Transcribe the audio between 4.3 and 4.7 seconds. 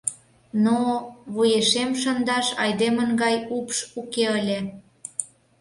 ыле.